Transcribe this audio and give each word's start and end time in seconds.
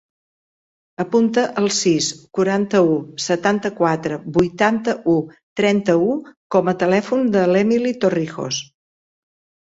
Apunta 1.01 1.41
el 1.61 1.67
sis, 1.79 2.05
quaranta-u, 2.37 2.95
setanta-quatre, 3.25 4.17
vuitanta-u, 4.37 5.15
trenta-u 5.61 6.07
com 6.55 6.73
a 6.73 6.75
telèfon 6.85 7.29
de 7.37 7.45
l'Emily 7.51 7.93
Torrijos. 8.07 8.63